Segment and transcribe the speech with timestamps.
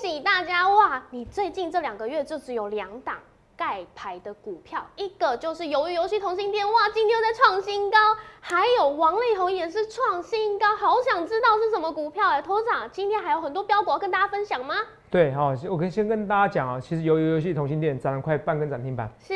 [0.00, 1.02] 喜大家哇！
[1.10, 3.16] 你最近这两个月就只有两档
[3.54, 7.98] 盖牌的股票，一个就是鱿鱼游戏同心店，哇，今天又在创新高，
[8.40, 14.74] 还有王力宏也是创新高，好想知道是什么股票哎，头长，今天还有很多标股要跟大家分享吗？
[15.10, 19.34] 对，好，我可以先跟大家讲啊，其实鱿鱼游戏同心店涨了快半根涨停板，是，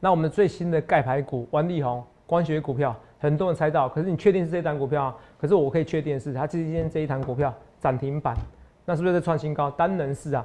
[0.00, 5.16] 那我们最新的盖牌股王力宏光学股票，很多人猜到，可是你确定是这档股票？
[5.40, 8.34] 可是我可以确定的是，它今天这一档股票涨停板。
[8.88, 9.70] 那是不是在创新高？
[9.72, 10.42] 单能是啊，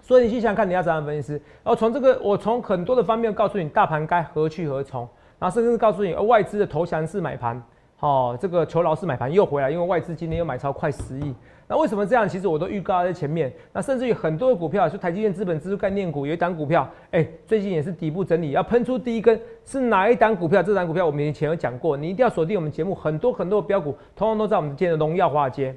[0.00, 7.62] 所以你去想看你要怎样分析，然后从这个我从很多的方面告诉你大盘该何去何从，然后甚至告诉你外资的投降式买盘，
[7.96, 11.32] 好，这个求饶式买盘又回来，因为外资今天又买超快十亿。
[11.68, 12.28] 那为什么这样？
[12.28, 13.52] 其实我都预告在前面。
[13.72, 20.60] 那甚至于很多的股票，就台积电资本支出概念股有一档股票，哎，最近也是底部整理，要喷出第一根，是哪一档股票？
[20.60, 25.72] 这档股票我们以前有讲过，你一定要锁定我们节目，很多很多的标股，通通都在我们今天的荣耀华尔街。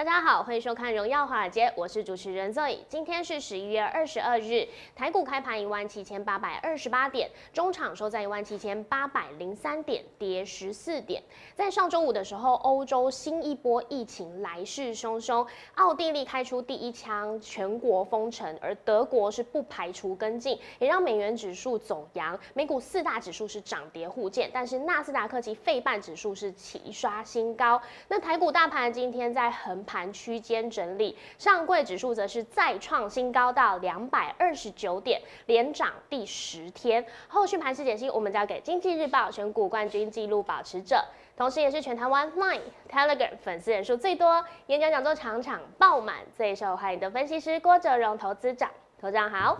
[0.00, 2.78] 大家好，欢迎收看《荣耀华尔街》，我是主持人 Zoe。
[2.88, 11.22] 今天是十一月二十二日，台股开盘一万七千八百二十八点，中场收在一万七千八百零三点，跌十四点。
[11.54, 22.40] 在上周五的时候，欧洲新一波疫情来势汹汹，奥地利开出第一枪，全国封城，而德国是不排除跟进，也让美元指数走阳。
[22.54, 27.78] 美股四大指数是涨跌互见，但是纳斯达克及费半指数是齐刷新高。
[28.08, 29.84] 那台股大盘今天在横。
[29.90, 37.04] 盘区间整理，上柜指数则是再创新高到两百二十九点，连涨第十天。
[37.26, 41.04] 后续盘势解析，我们交给经济日报选股冠军纪录保持者，
[41.36, 48.70] 同时也是全台湾 Line、Telegram 粉丝人数最多、演讲讲座场场爆满、最受欢迎的分析师郭哲荣投资长。
[49.00, 49.58] 投资长好，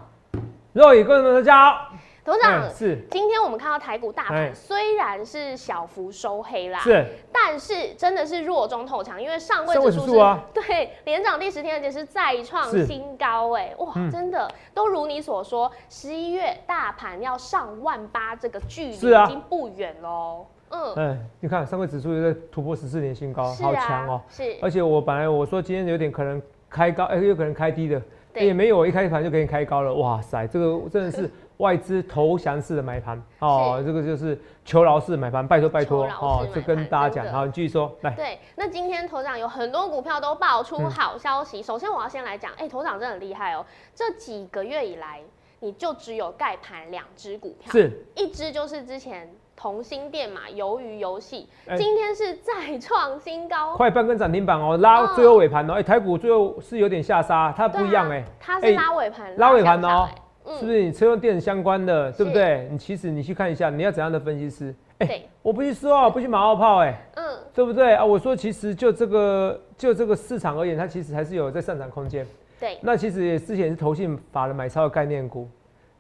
[0.73, 1.93] 若雨观众大家好。
[2.25, 20.47] 董事长是，今天我们看到台股大盘虽然是小幅收黑啦，是，但是真的是弱中透强，因为上位指数是，对，连涨第十天，而且是再创新高，哎，哇，真的都如你所说，十一月大盘要上万八，这个距离已经不远喽。
[20.69, 24.21] 嗯，哎，你看上位指数又在突破十四年新高，好强哦。
[24.29, 28.01] 是，而且我本来我说今天有点可能开高，哎，有可能开低的，
[28.35, 31.31] 也没有，一开盘就给你开高了，哇塞，这个 真的是。
[31.61, 38.11] 外资投降式的买盘哦，这个就是求饶式买盘，拜托拜托哦，就跟大家讲好，你继续说来。
[38.13, 41.63] 对，那今天头长有很多股票都爆出好消息。
[41.63, 45.21] 首先我要先来讲，哎，头长真的很厉害哦，这几个月以来
[45.59, 49.31] 你就只有盖盘两只股票，是一只就是之前
[49.61, 60.09] 同心店嘛，鱿鱼游戏，今天是再创新高，快半根涨停板哦，拉最后尾盘哦，哎，台股最后是有点下杀，它不一样哎，它是拉尾盘，拉尾盘哦。
[60.59, 62.67] 是不是你车用电子相关的，对不对？
[62.71, 64.75] 你其实你去看一下，你要怎样的分析师？
[64.99, 68.03] 哎，我不去说，不去马后炮，哎，嗯，对不对啊？
[68.03, 72.27] 我说其实就这个就这个市场而言，它其实还是有在上涨空间。
[72.59, 75.47] 对，那其实也之前是投信法人买超的概念股，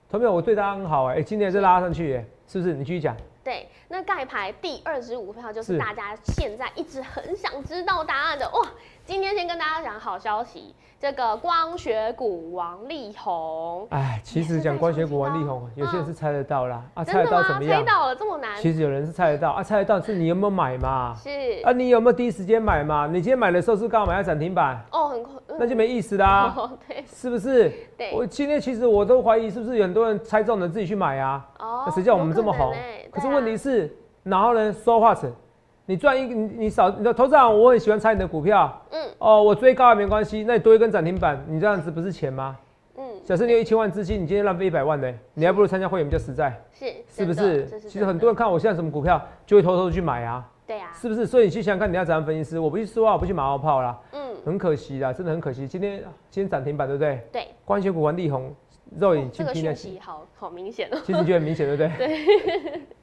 [0.09, 2.73] 投票我对它很好，哎，今天是拉上去，哎，是不是？
[2.73, 3.15] 你继续讲。
[3.43, 8.61] 对，那盖牌第二十五票就是大家现在一直很想知道答案的哇！
[9.05, 10.73] 今天先跟大家讲好消息。
[11.01, 17.81] 这个光学股王力宏，哎，其实讲光学股王力宏，有些人是猜得到啦，啊，猜得到怎么样？
[17.81, 18.55] 猜到了这么难？
[18.61, 21.17] 其实有人是猜得到啊，猜得到是你有没有买嘛？
[21.17, 21.31] 是
[21.65, 23.07] 啊，你有没有第一时间买嘛？
[23.07, 26.55] 你今天买的时候是刚好买在涨停板哦，很快，那就没意思啦，
[26.87, 27.73] 对，是不是？
[27.97, 31.43] 对，我今天其实我都怀疑是不是有很多人猜中了自己去买啊？
[31.59, 32.75] 哦，那谁叫我们这么红？
[33.11, 33.80] 可是问题是，
[34.23, 35.33] 然后呢，说话成。
[35.87, 38.81] 你赚一你你少你的投资长，我很喜欢猜你的股票。
[38.91, 42.57] 嗯哦，我追高也没关系，那你多一根涨停板，你这样子不是钱吗？
[42.97, 46.57] 嗯，假设你有一千万资金，你今天浪费一百万呢，你还不如参加会员比较实在。
[46.73, 47.67] 是是不是？
[47.81, 50.49] 其实很多人看我现在什么股票，就会偷偷去买啊。
[50.65, 51.27] 对啊，是不是？
[51.27, 52.59] 所以你去想想看，你要怎样分析师？
[52.61, 53.99] 我不去说话，我不去马后炮啦。
[54.13, 55.67] 嗯，很可惜啦，真的很可惜。
[55.67, 55.99] 今天
[56.31, 57.21] 今天涨停板对不对？
[57.33, 57.49] 对。
[57.65, 58.55] 光学股王力宏
[58.97, 60.99] 肉眼这个讯息好好明显哦。
[61.05, 62.07] 其实就很明显，对不对？
[62.07, 62.81] 对。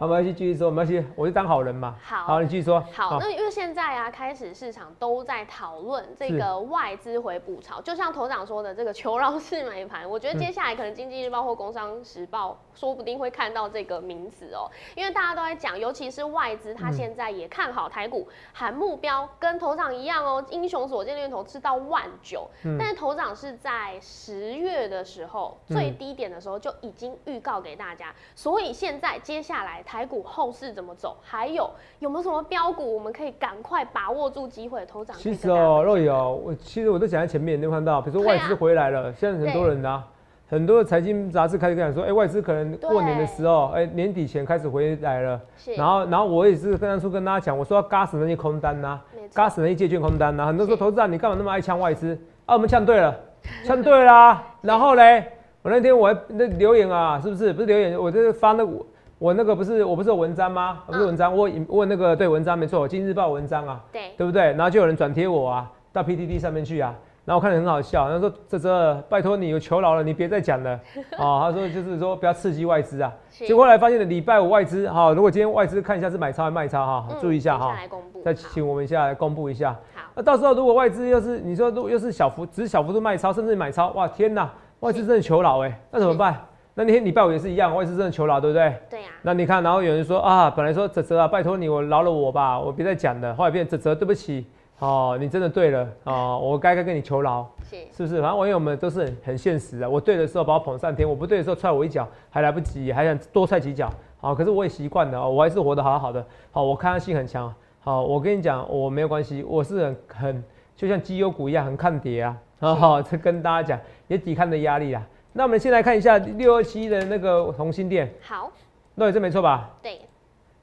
[0.00, 1.94] 好，没关系，继续说，没关系，我就当好人嘛。
[2.02, 2.82] 好，好，你继续说。
[2.90, 22.48] 好，那因为现在啊，开始市场都在讨论这个外资回补潮，就像头长说的这个求饶式买盘，我觉得接下来可能经济日报或工商时报说不定会看到这个名词哦，因为大家都在讲，尤其是外资，他现在也看好台股，喊目标跟头长一样哦，英雄所见略同吃到万九，
[22.78, 29.84] 但是头长是在十月的时候最低点的时候就已经预告给大家，所以现在接下来。
[29.90, 31.16] 台股后市怎么走？
[31.20, 34.86] 还有有没有什么标股我们可以赶快把握住机会？
[34.86, 35.16] 头涨。
[35.18, 40.06] 其实哦，若有，我其实我都讲在前面，你有看到，比如说外资回来了，现在很多人啊，
[40.48, 45.40] 很多的财经杂志开始跟讲说，哎，外资可能过年的时候，哎，年底前开始回来了。
[45.76, 49.00] 然后，然后我也是跟当初跟大家讲，我说要嘎死那些空单呐，
[49.34, 50.46] 嘎死那些借券空单呐。
[50.46, 52.16] 很多说投资人，你干嘛那么爱抢外资？
[52.46, 53.12] 啊，我们抢对了，
[53.66, 54.40] 抢对啦。
[54.60, 55.32] 然后嘞，
[55.62, 57.52] 我那天我那留言啊，是不是？
[57.52, 58.86] 不是留言，我就是发那我
[59.20, 60.78] 我那个不是我不是有文章吗？
[60.86, 64.44] 不是文章，我问那个对文章没错，《今日报》文章啊，对对不对？
[64.54, 66.94] 然后就有人转贴我啊，到 PTT 上面去啊。
[67.26, 70.80] 然后我看着很好笑，他说：“这这，拜托你有求饶了，你别再讲了。
[71.20, 73.12] ”哦，他说就是说不要刺激外资啊。
[73.28, 77.76] 结果后来发现了礼拜五外资哈，如果今天外资看一下是买超还是卖超哈，注意一下哈。
[78.24, 79.76] 再请我们一下来公布一下。
[79.94, 80.00] 好。
[80.14, 84.50] 那到时候如果外资又是你说如果又是小幅只是小幅度卖超，甚至买超，哇天哪，
[84.80, 86.40] 外资真的求饶哎，那怎么办？
[86.80, 88.74] 那那天礼拜五也是一样，我也是真的求饶，对不对？
[88.88, 89.08] 对呀。
[89.20, 93.34] 那你看，然后有人说啊，本来说泽泽啊，拜托你我饶了我吧，我别再讲了。
[93.34, 94.46] 后来变泽泽，对不起。
[94.78, 98.22] 哦，你真的对了哦， 我该该跟你求饶，是是不是？
[98.22, 99.90] 反正网友们都是很很现实的。
[99.90, 103.92] 我对的时候把我捧上天，我不对的时候踹我一脚，还来不及，还想多踹几脚。
[104.18, 106.24] 好，可是我也习惯了，我还是活得好好的。
[106.50, 107.54] 好，我抗压性很强。
[107.80, 110.44] 好，我跟你讲，我没有关系，我是很很
[110.74, 112.34] 就像绩优股一样，很抗跌啊。
[112.58, 115.06] 好， 这跟大家讲，也抵抗的压力啊。
[115.32, 118.12] 那我们先来看一下六二七的那个红心店。
[118.20, 118.50] 好，
[118.94, 119.70] 那这没错吧？
[119.82, 120.00] 对，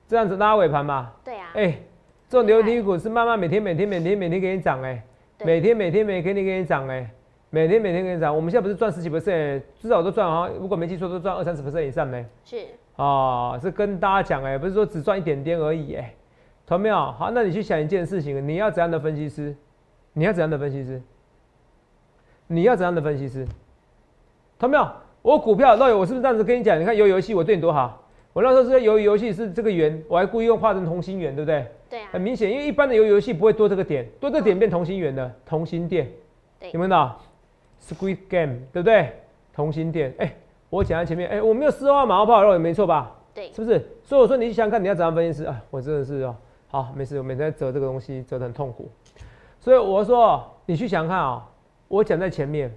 [0.07, 1.11] 这样子拉尾盘嘛。
[1.23, 1.49] 对啊。
[1.53, 1.77] 哎。
[2.29, 5.01] 这种牛皮股是慢慢每天每天每天每天给你涨哎，
[5.45, 7.09] 每天每天每天给你涨哎，
[7.49, 8.35] 每天每天给你涨。
[8.35, 12.25] 我们现在不是赚十几 percent，至少都赚啊，如果没记错都赚二三十 percent 以上呢。
[12.43, 12.65] 是
[12.97, 16.13] 啊，是跟大家讲哎，不是说只赚一点点而已哎，
[16.65, 16.97] 懂没有？
[16.97, 19.55] 好，那你去想一件事情，你要怎样的分析师？
[20.11, 21.01] 你要怎样的分析师？
[22.47, 23.47] 你要怎样的分析师？
[24.59, 24.87] 懂没有？
[25.21, 26.79] 我股票那我是不是这样子跟你讲？
[26.79, 28.01] 你看游游戏我对你多好，
[28.33, 31.67] 我那时候是游游戏是这个圆，我还故意用画成同心圆，对不对？
[31.89, 36.09] 对啊，很明显，因为一般的游游戏不会多这个点，多这个点变同心圆的同心店，
[36.71, 37.19] 有没有到
[37.81, 39.11] Squid Game 对不对？
[39.53, 40.33] 同心店，哎，
[40.69, 43.15] 我讲在前面，哎，我没有丝袜马后炮肉也没错吧？
[43.33, 43.85] 对，是不是？
[44.03, 45.61] 所以我说你想想看，你要怎样分析师啊？
[45.69, 46.35] 我真的是哦，
[46.67, 48.89] 好，没事，我每天折这个东西折得很痛苦，
[49.59, 51.45] 所以我说你去想看啊，
[51.87, 52.73] 我讲在前面，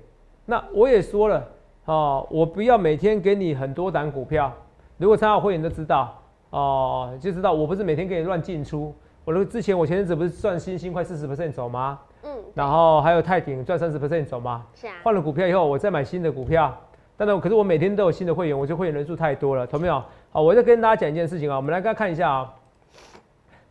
[0.47, 1.47] 那我也说了
[1.90, 4.52] 哦，我不要每天给你很多档股票，
[4.96, 6.16] 如果参加会员都知道。
[6.50, 8.94] 哦，就知道我不是每天给你乱进出。
[9.25, 11.98] 我那个之前我前阵子不是赚星星快四十 percent 走吗？
[12.22, 12.31] 嗯。
[12.54, 14.64] 然后还有泰鼎赚三十 percent 走吗？
[14.72, 14.94] 是啊。
[15.02, 16.72] 换了股票以后，我再买新的股票。
[17.16, 20.00] 但是，可是我每天都有新的会员，我就会员人数太多了，懂没有？
[20.31, 22.54] 好，我再跟大家讲一件事情啊，我们来大家看一下啊。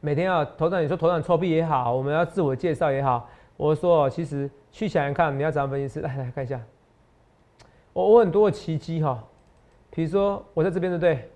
[0.01, 6.60] 每天啊，头长你说头长错币也好，我们要自我介绍也好，我说其实去想想看，你要怎样分析师来来看一下。
[8.00, 9.22] 我我很多的奇迹哈，
[9.92, 11.30] 比如说我在这边对不对？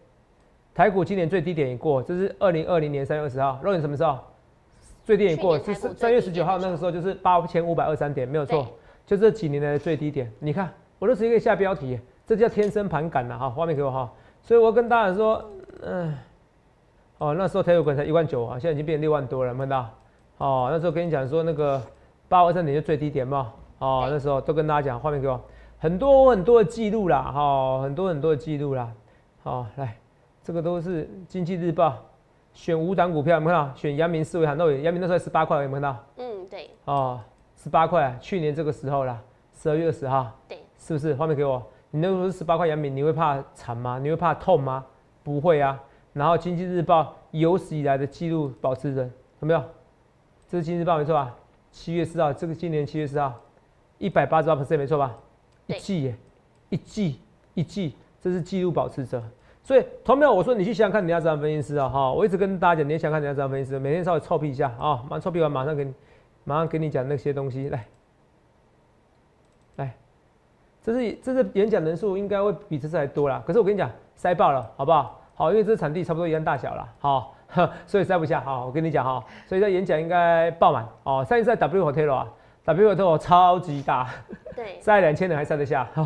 [0.73, 3.59] 台股今年最低点已过，这是二零二零年三月二十号。
[3.61, 4.17] 肉眼什么时候？
[5.03, 8.65] 最低点过是三月十九号，那个时候就是八千五百二三点，没有错，
[9.05, 10.31] 就这几年来的最低点。
[10.39, 13.49] 你看，我都直接可以下标题，这叫天生盘感了哈。
[13.49, 14.09] 画面给我哈。
[14.41, 15.43] 所以我跟大家说，
[15.81, 16.15] 嗯，
[17.17, 19.89] 哦，那时候台股才一万九啊，现在已经变六万多了，看到？
[20.37, 21.81] 哦，那时候跟你讲说那个
[22.29, 23.51] 八二三点就最低点嘛。
[23.79, 25.39] 哦，那时候都跟大家讲，画面给我，
[25.83, 28.89] 很多很多的记录啦，哈，很多很多的记录啦。
[29.43, 29.97] 好，来。
[30.41, 31.97] 这个都是经济日报
[32.53, 33.75] 选五档股票，有没有看到？
[33.75, 36.03] 选阳明思维、海诺阳明那时候十八块，有没有看到？
[36.15, 36.69] 嗯，对。
[36.85, 37.19] 哦，
[37.57, 39.21] 十八块，去年这个时候啦，
[39.51, 40.31] 十二月二十号。
[40.47, 40.57] 对。
[40.77, 41.13] 是不是？
[41.15, 41.61] 画面给我。
[41.91, 43.99] 你那时候是十八块阳明，你会怕惨吗？
[44.01, 44.85] 你会怕痛吗？
[45.21, 45.77] 不会啊。
[46.13, 49.11] 然后经济日报有史以来的记录保持人，
[49.41, 49.61] 有没有？
[50.47, 51.35] 这是经济日报没错吧？
[51.71, 53.33] 七月四号，这个今年七月四号，
[53.97, 55.13] 一百八十八 percent 没错吧？
[55.67, 56.15] 一季耶，
[56.69, 57.19] 一季
[57.53, 59.23] 一季，这是记录保持者。
[59.63, 61.87] 所以，同没有我说你去想想看，你要怎样分析师啊？
[61.87, 65.93] 哈，我一直跟大家讲，你想看你要怎样分析师，每天稍微臭屁一下啊，马上臭屁完，马上给你，
[66.43, 67.85] 马上给你讲那些东西来，
[69.77, 69.95] 来，
[70.81, 73.41] 这是这是演讲人数应该会比这次还多啦。
[73.47, 75.21] 可是我跟你讲，塞爆了，好不好？
[75.35, 77.33] 好，因为这场地差不多一样大小了，好，
[77.87, 78.41] 所以塞不下。
[78.41, 81.23] 好，我跟你讲哈，所以在演讲应该爆满哦。
[81.23, 82.27] 上一次在 W Hotel 啊
[82.65, 84.09] ，W Hotel 超级大，
[84.55, 86.03] 对，塞两千人还塞得下， 好，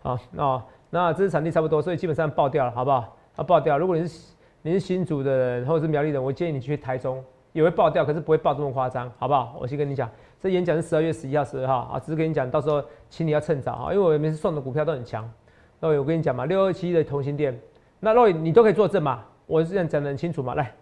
[0.00, 0.62] 好哦。
[0.90, 3.16] 那这是场地差不多，所以基本上爆掉了，好不好？
[3.36, 3.78] 啊，爆掉。
[3.78, 9.56] 如果你是你是新竹的人或者是苗栗人，我建议你去台中，也会爆掉，可是不会爆这么夸张，好不好？
[9.60, 10.10] 我先跟你讲，
[10.40, 15.30] 这演讲是十二月十一号、十二号啊，只是跟你讲，到时候请你要趁早啊，因为我每次送的股票都很强。
[15.78, 17.58] 那我跟你讲嘛，六二七的同心店，
[18.00, 20.74] 那若你都可以作证嘛，我是这样讲的很清楚嘛，来，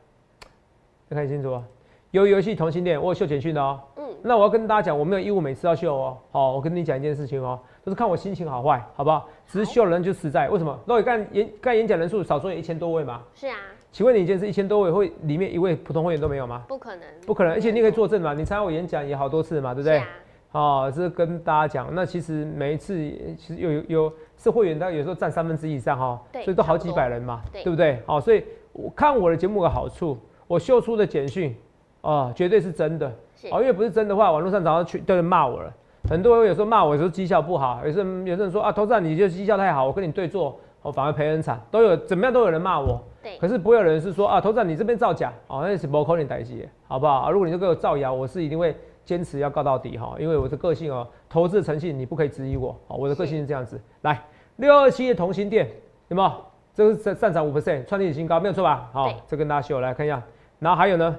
[1.11, 1.63] 看清楚啊。
[2.11, 3.79] 有游戏同性恋，我有秀简讯的哦。
[3.97, 4.03] 嗯。
[4.23, 6.17] 那我要跟大家讲，我没有义务每次要秀哦。
[6.31, 7.59] 好，我跟你讲一件事情哦。
[7.85, 9.29] 就是看我心情好坏，好不好？
[9.47, 10.79] 只是秀人就实在，为什么？
[10.87, 13.23] 那你干演干演讲人数少说也一千多位嘛？
[13.35, 13.57] 是啊，
[13.93, 16.65] 请问你一件事一千多位会里面一位普通会员都没有吗？
[16.69, 20.05] 不可能，不可能，而且你可以作证嘛，你参加我演讲也好多次嘛，对不对是？
[20.05, 20.09] 啊，
[20.53, 22.95] 哦，这是跟大家讲，那其实每一次
[23.39, 28.03] 其实有有有是会员，大概有时候占三分之一以上哈，对所以都好几百人嘛，对对不对？
[28.07, 31.57] 好，所以我看我的节目有个好处，我秀出的简讯
[32.01, 33.07] 哦，绝对是真的，
[33.51, 35.73] 哦，因为不是真的话，网络上早上去都人骂我了，
[36.09, 47.15] 很多人有时候骂我说绩效不好，有时候有些人说啊，投资人你就绩效太好，我跟你对坐，我反而赔很惨，都有怎么样都有人骂我，对，可是不会有人是说啊，投资人你这边造假，哦，那是不可能代志的，好不好？
[47.15, 53.81] 啊，如果你就给我造谣，我是一定会坚持要告到底哈，因为我的个性哦，投资的诚信你不可以质疑我，哦，我的个性是这样子。
[54.03, 54.23] 来，
[54.57, 55.69] 六二七的同心店
[56.09, 56.33] 有没有？
[56.75, 58.89] 这个是上上涨五 percent，创历史新高，没有错吧？
[58.93, 60.23] 好对，这跟大家秀来看一下，
[60.61, 61.17] 然后还有呢，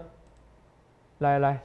[1.19, 1.59] 来来，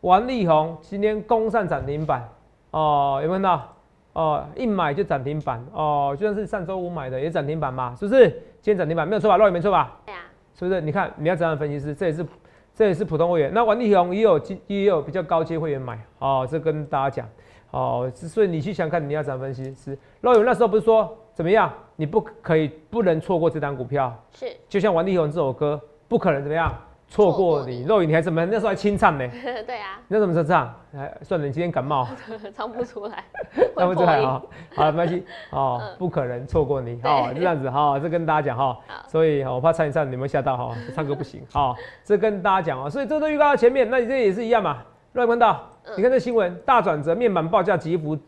[0.00, 2.26] 王力宏今天攻上涨停板
[2.70, 3.72] 哦，有没有看到？
[4.14, 8.30] 哦，一买就涨停板哦，就算是上周五买的也涨停板嘛，是不是？
[8.62, 9.36] 今天涨停板没有错吧？
[9.36, 9.98] 肉也没错吧？
[10.06, 10.22] 对啊，
[10.58, 10.80] 是不是？
[10.80, 12.26] 你看你要怎样分析师，这也是
[12.74, 13.52] 这也是普通会员。
[13.52, 17.28] 那王力宏也有基也有比较高阶会员买哦，这跟大家讲
[17.72, 19.98] 哦，所以你去想看你要怎样分析师。
[20.22, 21.70] 肉友那时候不是说怎么样？
[21.96, 26.74] 你不可以不能错过这单股票，是，就像王力宏这首歌，不可能怎么样
[27.08, 27.84] 错过你。
[27.84, 29.26] 肉眼你还怎么那时候还清唱呢？
[29.66, 30.74] 对啊，你那怎么唱？
[30.96, 32.06] 哎，算了，你今天感冒。
[32.54, 33.24] 唱不出来，
[33.76, 34.42] 唱不出来啊？
[34.74, 44.78] 好，没关系哦嗯，不可能错过你对哦，这样子哈，这跟大家讲哈好，所以哦我怕唱一唱你们吓到哈，唱歌不行哈，这跟大家讲哦，所以这都预告到前面，那你这也是一样嘛，
[45.12, 48.18] 乱关到，嗯你看这新闻大转折，面板报价急幅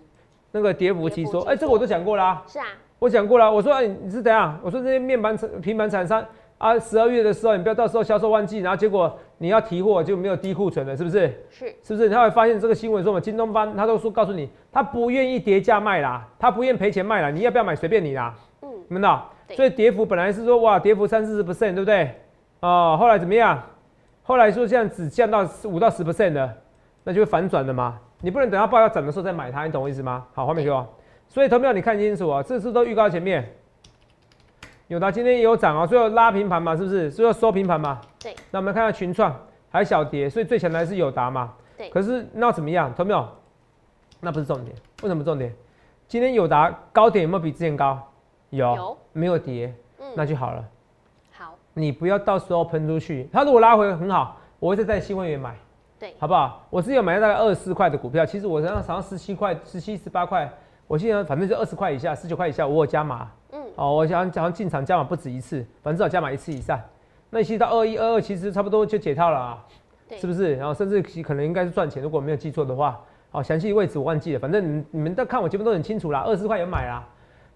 [0.53, 2.67] 那个跌幅急缩，哎，这个我都讲过啦，是啊，
[2.99, 4.59] 我讲过了，我说哎你是怎样？
[4.63, 6.25] 我说这些面板厂平板厂商
[6.59, 11.33] 啊，十二月的时候你不要到时候销售旺季，然后结果你要提货就没有低库存了，是不是？
[11.49, 12.11] 是，是不是？
[12.11, 19.31] 他会发现这个新闻说嘛，京东方他都说告诉你，他不愿意跌价卖啦，他不愿赔钱卖啦，你要不要买随便你啦，嗯，你们道？
[19.51, 22.11] 所以跌幅本来是说哇，跌幅三四十 percent，对不对？
[22.61, 23.63] 哦，后来怎么样？
[24.25, 26.53] 后来说现在只降到五到十 percent 的，
[27.05, 27.99] 那就会反转的嘛。
[28.21, 30.27] 你不能等到报要涨的时候再买它，你懂我意思吗？
[30.35, 30.85] 好，画面给我。
[31.29, 33.49] 所以投票你看清楚啊，这次都预告前面。
[34.89, 37.11] 有的今天也有涨啊，最后拉平盘嘛，是不是？
[37.11, 38.01] 最后收平盘嘛。
[38.19, 38.35] 对。
[38.51, 39.35] 那我们看到群创
[39.71, 41.53] 还小跌，所以最强的还是友达嘛。
[41.77, 42.93] 对可是那怎么样？
[42.95, 43.29] 投没有？
[44.19, 44.75] 那不是重点。
[45.03, 45.55] 为什么重点？
[46.09, 48.01] 今天友达高点有没有比之前高？
[48.49, 48.67] 有。
[48.75, 50.65] 有没有跌，嗯，那就好了。
[51.33, 53.29] 好，你不要到时候喷出去。
[53.31, 55.55] 它如果拉回很好，我会再在新会员买，
[55.99, 56.67] 对，好不好？
[56.71, 60.51] 我之前有买大概二十四块的股票，其实我好像好像十七块、十七、十八块，
[60.87, 63.31] 我现在反正就二十块以下、十九块以下，我有加码。
[63.53, 66.81] 嗯，哦，我想好像进场加码不止一次，反正至少加码一次以上。
[67.31, 69.65] 那其实到二一、二二，其实差不多就解套了啊，
[70.17, 70.57] 是不是？
[70.57, 73.01] 然后甚至其可能应该是赚钱，如果没有记错的话。
[73.31, 77.07] 好，详细位置我忘记了，反正你们你们都看我节目都很清楚啦，二十块有买啦，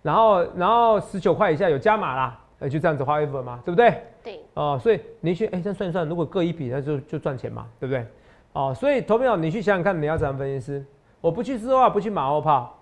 [0.03, 4.03] 然后然后十九块以下有加码啦，呃就这样子花一分嘛，对不对？
[4.23, 8.07] 对，哦，所以你去哎、这样算一算，如果各一笔，那就就赚钱嘛，对不对？
[8.53, 10.85] 哦，所以投票你去想想看，你要怎样分析师？
[11.23, 12.79] 我不去说话，不去马后炮，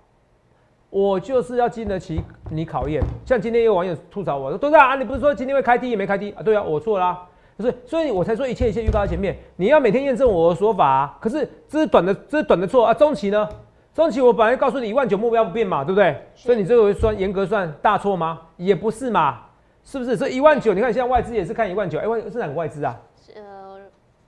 [0.91, 2.21] 我就是要经得起
[2.51, 3.03] 你考验。
[3.25, 4.97] 像今天有网友吐槽我说：“多大啊？
[4.97, 7.27] 你不是说今天会开低也没开低啊？”对啊，我错啦、
[7.59, 9.37] 所以，所以我才说一切一切预告在前面。
[9.57, 11.19] 你要每天验证我的说法、啊。
[11.21, 12.93] 可是这是短的，这是短的错啊。
[12.93, 13.49] 中期呢？
[13.93, 16.17] 中期我本来告诉你一万九目标不变嘛，对不对？
[16.35, 18.41] 所以你这个算严格算大错吗？
[18.57, 19.41] 也不是嘛，
[19.83, 20.17] 是不是？
[20.17, 22.97] 这一万九，你看现在外资也是看一万九，哎，外是哪个外资啊？
[23.21, 23.79] 是呃，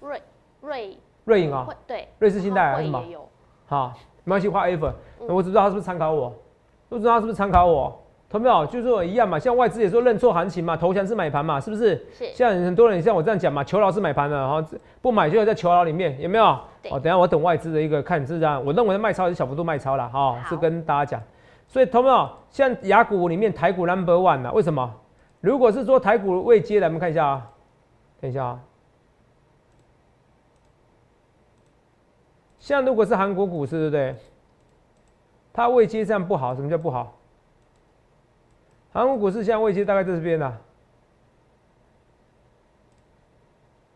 [0.00, 0.23] 瑞
[0.61, 3.02] 瑞瑞银啊、会对，瑞士信贷还会是什么
[3.67, 3.93] 好，
[4.25, 4.87] 没关系，画 F，
[5.21, 6.35] 嗯我只知道他是不是参考我，
[6.88, 8.01] 不知道他是不是参考我。
[8.32, 8.64] 同没有？
[8.64, 11.94] 就是说一样嘛，像外资也说认错行情嘛，投降是买盘嘛，是不是？
[12.10, 14.64] 是，像很多人像我这样讲嘛，求饶是买盘的，然后
[15.02, 16.44] 不买就要在求饶里面，有没有？
[16.44, 21.22] 哦，等一下我等外资的一个看是这样，我认为的卖超是小幅度卖超了哈、哦，是跟大家讲。
[21.68, 22.28] 所以同没有？
[22.50, 24.90] 像雅股里面台股 number one 呢、为什么？
[25.42, 27.50] 如果是说台股未接的，我们看一下啊，
[28.18, 28.60] 等一下啊。
[32.58, 34.16] 像如果是韩国股市，对不对？
[35.52, 37.18] 它未接这样不好，什么叫不好？
[38.92, 40.56] 韩国股市现在未接大概在这边呢、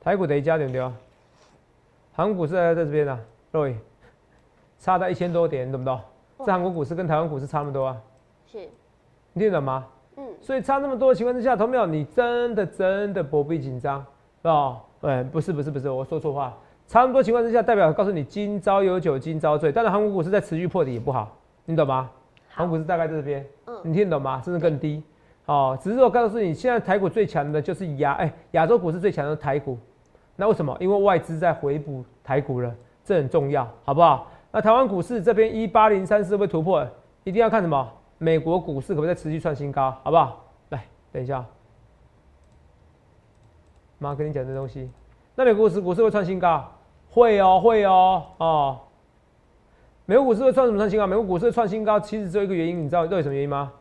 [0.00, 0.92] 台股的一家对不对啊？
[2.14, 3.20] 韩国股市在这边呢、
[3.52, 3.76] 各位，
[4.78, 6.00] 差到一千多点，你懂不懂？
[6.38, 8.00] 这韩国股市跟台湾股市差那么多啊，
[8.46, 8.58] 是，
[9.34, 9.86] 你听得懂吗？
[10.16, 14.00] 嗯，所以差那么多的情况之下，投票你真的真的不必紧张，
[14.40, 14.80] 是吧？
[15.02, 16.56] 哎，不是不是不是，我说错话。
[16.88, 19.70] 差那么多情况之下，代表告诉你今朝有酒今朝醉。
[19.70, 21.36] 但是韩国股市在持续破底也不好，
[21.66, 22.10] 你懂吗？
[22.56, 24.40] 韩好，股是大概在这边，嗯，你听得懂吗？
[24.40, 25.02] 甚至更低。
[25.44, 29.78] 哦，只是我告诉你，现在台股最强的就是亚哎亚洲股市最强的台股。
[30.36, 30.74] 那为什么？
[30.80, 34.26] 因为外资在回补台股了，这很重要，好不好？
[34.50, 36.82] 那台湾股市这边一八零三四会突破，
[37.24, 37.92] 一定要看什么？
[38.16, 40.42] 美国股市可不可以再持续创新高，好不好？
[40.70, 40.82] 来，
[41.12, 41.44] 等一下，
[43.98, 44.90] 马上跟你讲这东西。
[45.34, 46.66] 那美国股市股市会创新高？
[47.10, 48.80] 会哦，会哦，哦。
[50.08, 51.04] 美国股市会创什么创新高？
[51.04, 53.72] 美国股市创新高，其实只有一个原因，你知道为什么原因吗？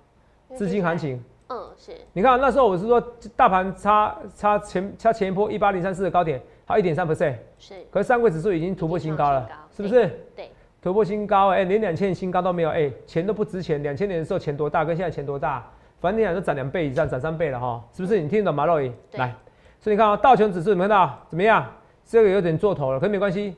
[0.56, 1.24] 资金行情。
[1.50, 1.92] 嗯，是。
[2.14, 3.00] 你看那时候我是说，
[3.36, 7.36] 大盘差差前差前一波一八零三四的高点，还一点三 percent。
[7.60, 7.76] 是。
[7.92, 10.10] 可是上柜指数已经突破新高了，是不是？
[10.36, 10.50] 对。
[10.82, 13.84] 突破新高，哎，连两千新高都没有，哎，钱都不值钱。
[13.84, 15.64] 两千年的时候钱多大，跟现在钱多大？
[16.02, 18.20] 反正你俩都涨两倍以上，涨三倍了哈，是不是？
[18.20, 18.92] 你听得懂吗，肉姨？
[19.12, 19.32] 来，
[19.80, 21.20] 所以你看啊，道琼指数有没有看到？
[21.30, 21.64] 怎么样？
[22.04, 23.56] 这个有点做头了，可是没关系。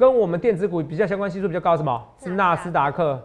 [0.00, 2.02] 跟我们电子股比较相关系数比较高，什么？
[2.16, 3.22] 是纳斯达克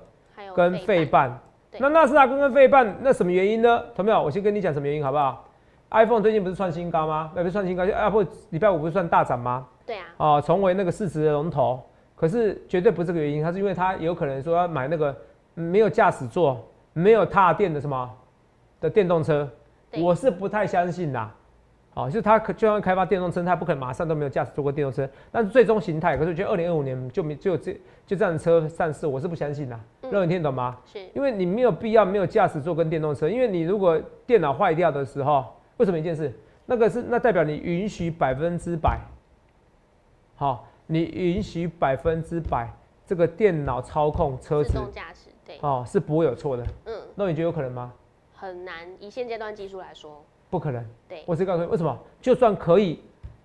[0.54, 1.40] 跟费半。
[1.80, 3.82] 那纳斯达克跟费半，那什么原因呢？
[3.96, 4.22] 同没有？
[4.22, 5.48] 我先跟你讲什么原因好不好
[5.92, 7.32] ？iPhone 最近不是创新高吗？
[7.34, 9.66] 那不是创新高，Apple 礼拜五不是算大涨吗？
[9.86, 10.06] 对啊。
[10.18, 11.82] 啊，成为那个市值的龙头。
[12.14, 15.16] 可是绝对不是这个原因，它是因为它有可能说要买那个
[15.54, 18.10] 没有驾驶座、没有踏电的什么
[18.82, 19.50] 的电动车，
[19.98, 21.30] 我是不太相信的。
[21.96, 25.10] 好，就是它可就算开发电动车，它不可能马上都没有驾驶坐过电动车。
[25.32, 27.74] 但是最终形态，可是我觉得二零二五年就没就这
[28.06, 29.80] 就这样的车上市，我是不相信的。
[30.12, 30.78] 让你听懂吗？
[30.86, 35.46] 是，因为你没有必要没有驾驶座跟电动车，因为你如果电脑坏掉的时候，
[35.78, 36.32] 为什么一件事？
[36.66, 39.00] 那个是那代表你允许百分之百，
[40.36, 40.68] 好。
[40.88, 42.72] 你允许百分之百
[43.08, 46.64] 这个电脑操控车子，自动驾驶，对，哦，是不会有错的。
[46.86, 47.92] 嗯，那你觉得有可能吗？
[48.36, 50.24] 很难，以现阶段技术来说，
[50.56, 50.82] 不可能。
[51.10, 52.00] 对，我是告诉你，为什么？
[52.22, 52.98] 就算可以，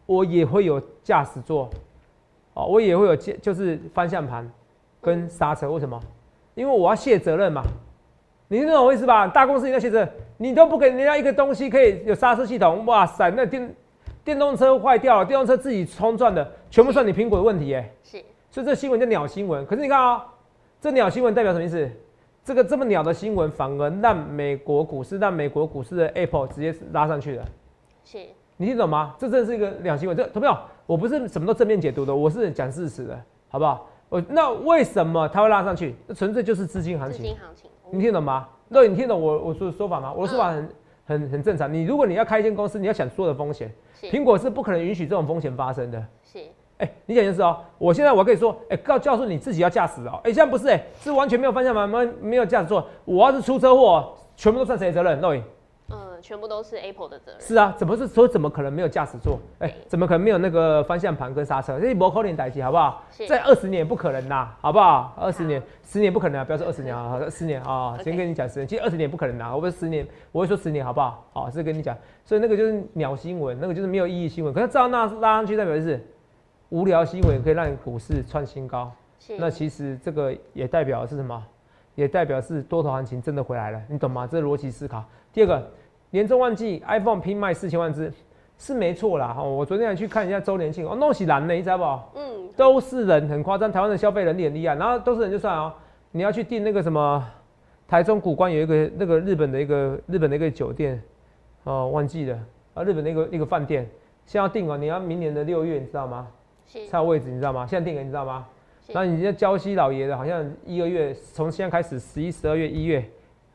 [0.07, 1.69] 我也会有驾驶座，
[2.55, 4.49] 哦，我也会有就是方向盘
[5.01, 5.69] 跟刹车。
[5.73, 6.01] 为什么？
[6.55, 7.65] 因为我要卸责任嘛。
[8.47, 9.27] 你听懂我意思吧？
[9.27, 13.75] 大公司你要卸责任，你都不给人家一个东西可以有刹车系统，哇塞，那电。
[14.23, 17.91] 电动车坏掉了，电动车自己冲撞的，全部算你苹果的问题耶。
[18.05, 19.65] 是，所以这新闻叫鸟新闻。
[19.65, 20.27] 可是你看啊，
[20.79, 21.91] 这鸟新闻代表什么意思？
[22.45, 27.45] 这个这么鸟的新闻，反而让美国股市，让美国股市的 Apple 直接拉上去了。
[28.03, 28.19] 是，
[28.57, 29.15] 你听懂吗？
[29.19, 30.17] 这真的是一个鸟新闻。
[30.17, 30.57] 这同没有？
[30.87, 33.89] 我不是什么都正面解读的，我是讲事实的，好不好？
[34.09, 35.95] 我那为什么它会拉上去？
[36.17, 37.19] 纯粹就是资金行情。
[37.19, 38.49] 资金行情，你听懂吗？
[38.69, 40.13] 那你听懂我我说的说法吗？
[40.13, 40.69] 我的说法很
[41.05, 41.73] 很很正常。
[41.73, 43.71] 你如果你要开一间公司，你要想所有的风险。
[44.03, 46.05] 苹果是不可能允许这种风险发生的。
[46.25, 46.39] 是，
[46.81, 55.21] 哎，你讲件事哦，我现在我可以说，哎，告告诉你自己要驾驶哦，哎，现在不是，哎，是完全没有方向盘，没没有驾驶座，我要是出车祸，全部都算谁责任？
[55.21, 55.43] 对。
[56.23, 57.41] 全部都是 Apple 的责任。
[57.41, 59.39] 是啊，怎么是说怎么可能没有驾驶座？
[59.59, 61.81] 哎，怎么可能没有那个方向盘跟刹车？
[61.81, 63.03] 这是摩可能代机，好不好？
[63.27, 65.15] 在二十年不可能呐，好不好？
[65.19, 66.45] 二十年，十年不可能啊！
[66.45, 71.27] 不要说二十年啊， 十年啊，先跟你讲十年，其实二十年不可能啊，我不是十年，我会说十年，好不好？
[71.33, 74.53] 好，是跟你讲，所以那个就是鸟新闻，那个就是没有意义新闻。
[74.53, 76.07] 可是照那拉上去，代表就是
[76.71, 78.91] 无聊新闻，可以让股市创新高。
[79.39, 81.41] 那其实这个也代表是什么？
[81.95, 84.27] 也代表是多头行情真的回来了，你懂吗？
[84.27, 85.05] 这是逻辑思考。
[85.33, 85.71] 第二个。
[86.13, 88.13] 年终旺季，iPhone 拼卖四千万只，
[88.59, 89.33] 是没错啦。
[89.33, 92.19] 哈，我昨天还去看一下周年庆，哦，弄起蓝了，你知道不？
[92.19, 93.71] 嗯，都是人，很夸张。
[93.71, 95.73] 台湾的消费能力很厉害，然后都是人就算哦。
[96.11, 97.25] 你要去订那个什么，
[97.87, 101.01] 台中古关有一个那个日本的一个日本的一个酒店，
[101.63, 102.37] 哦，忘记了
[102.75, 103.89] 啊，日本的一个一个饭店，
[104.27, 106.27] 先要订哦，你要明年的六月，你知道吗？
[106.89, 107.67] 才有位置，你知道吗？
[107.67, 108.47] 现在订了，你知道吗？
[108.93, 113.05] 那你这娇西老爷的，好像一二月，从现在开始，十一、十二月、一月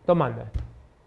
[0.06, 0.45] 都满了。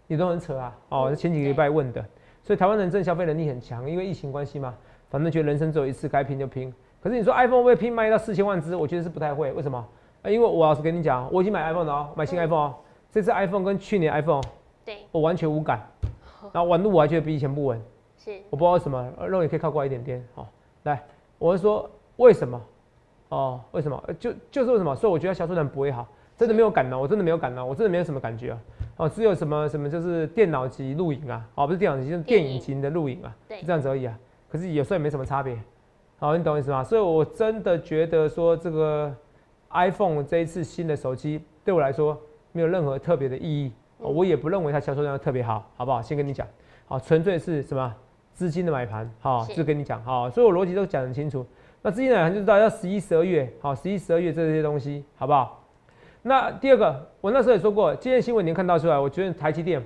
[0.05, 0.75] 你都很扯啊！
[0.89, 2.03] 哦，前几个礼拜问的，
[2.43, 4.73] 所以台湾人真消费能力很强，因为疫情关系嘛，
[5.09, 6.73] 反正觉得人生只有一次，该拼就拼。
[6.99, 9.51] 可是你说 iPhone 会拼卖到四千万只，我觉得是不太会。
[9.53, 9.77] 为什么？
[10.23, 12.75] 啊，因为我老实跟你讲，我已经买 iPhone 了哦，买新 iPhone 哦。
[13.11, 14.41] 这次 iPhone 跟去年 iPhone，
[14.83, 15.79] 对，我完全无感。
[16.51, 17.79] 然后网路我还觉得比以前不稳，
[18.17, 20.27] 是，我不知道为什么，肉也可以靠过来一点点。
[20.33, 20.47] 好，
[20.83, 21.03] 来，
[21.37, 22.61] 我是说为什么？
[23.29, 24.03] 哦，为什么？
[24.19, 24.95] 就就是为什么？
[24.95, 28.59] 所以我觉得销售量不会好，真的没有感呢，我真的没有感呢，我真的没有什么感觉啊。
[28.97, 34.17] 哦，只有什么什么就是电脑级录影啊，哦，不是电脑级，就是电影级的录影啊，这样子而已啊。
[34.49, 35.57] 可是有时候也没什么差别，
[36.17, 36.83] 好，你懂我意思吗？
[36.83, 39.15] 所以我真的觉得说这个
[39.71, 42.19] iPhone 这一次新的手机对我来说
[42.51, 46.01] 没有任何特别的意义，我也不认为它销售量特别好，好不好？
[46.01, 46.45] 先跟你讲，
[46.87, 47.95] 好，纯粹是什么
[48.33, 51.45] 资金的买盘，好，就跟你讲，好，所以我逻辑都讲很清楚。
[51.81, 55.63] 那资金买盘就知道要十一、十二月，好，十一、十二月这些东西，好不好？
[56.21, 59.81] 那第二个，我那时候也说过，今天新闻您看到出来，我觉得台积电，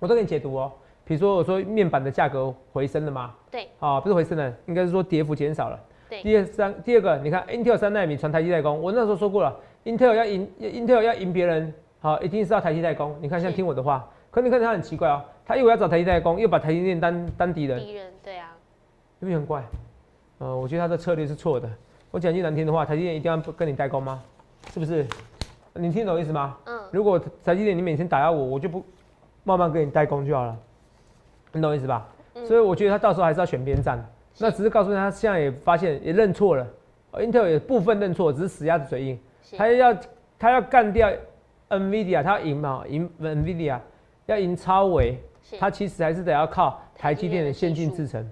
[0.00, 0.72] 我都给你解读哦。
[1.04, 3.32] 比如说我说面板的价格回升了吗？
[3.50, 5.78] 对，啊，不是回升了，应该是说跌幅减少了。
[6.08, 6.20] 对。
[6.22, 13.16] 第二三，第二个，你看 Intel 三纳米传台积代工，我那时候说过了，Intel 要赢，Intel 要赢别人，好，一定是要台积代工。
[13.20, 17.78] 你看，现在听我的话，可你看他很奇怪哦，他又要找台积代工，又把台积电当当敌人。
[17.78, 18.50] 敌人，对啊。
[19.20, 19.62] 有没有很怪？
[20.38, 21.68] 呃，我觉得他的策略是错的。
[22.10, 24.22] 我讲句难听的话，台积电一定要跟你代工吗？
[24.72, 25.06] 是不是？
[25.74, 26.56] 你听懂意思吗？
[26.66, 26.80] 嗯。
[26.90, 28.84] 如果台积电你每天打压我，我就不
[29.42, 30.56] 慢慢跟你代工就好了，
[31.52, 32.08] 你懂意思吧？
[32.46, 34.04] 所以我觉得他到时候还是要选边站。
[34.38, 36.66] 那只是告诉他，现在也发现也认错了
[37.12, 39.18] ，Intel 也部分认错，只是死鸭子嘴硬。
[39.56, 39.96] 他要
[40.38, 41.08] 他要干掉
[41.68, 43.78] NVIDIA，他要赢嘛，赢 NVIDIA
[44.26, 45.16] 要赢超维，
[45.60, 48.28] 他其实还是得要靠台积电的先进制程，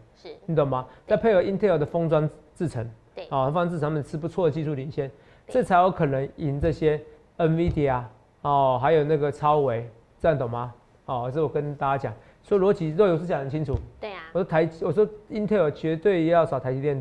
[0.47, 0.87] 你懂吗？
[1.07, 2.85] 再配合 Intel 的封装制程，
[3.29, 5.11] 啊，封装制程他们是不错的技术领先，
[5.49, 7.01] 这才有可能赢这些
[7.39, 8.03] NVIDIA
[8.43, 10.73] 哦，还有那个超维，这样懂吗？
[11.07, 12.15] 哦，这我跟大家讲。
[12.45, 17.01] 所以逻辑若有是讲很清楚，对啊，我说台，我说 Intel 绝对要找台积电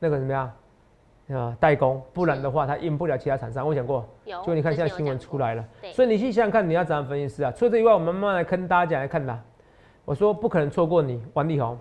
[0.00, 0.50] 那个怎么样
[1.28, 3.64] 啊代工，不然的话它赢不了其他厂商。
[3.64, 7.52] 我讲过，有，就你看现在新闻出来了，所以你去想想看，你要怎样分析师啊？
[7.52, 9.38] 除了这以外，我们慢慢来跟大家讲来看的。
[10.04, 11.78] 我说不可能错过你，王力宏。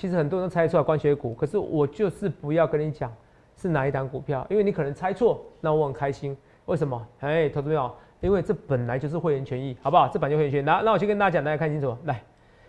[0.00, 3.12] 其实很多人都猜出来光学股，可是我就是不要跟你讲
[3.54, 6.34] 是哪一档股票，因为你可能猜错，那我很开心。
[6.64, 7.06] 为什么？
[7.18, 10.08] 哎，投资友，因为这本来就是会员权益，好不好？
[10.08, 10.64] 这版就会员权益。
[10.64, 12.18] 那那我先跟大家讲，大家看清楚，来。